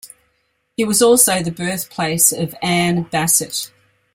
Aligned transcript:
It 0.77 0.85
was 0.85 1.03
also 1.03 1.43
the 1.43 1.51
birthplace 1.51 2.31
of 2.31 2.55
Ann 2.63 3.03
Bassett. 3.11 3.69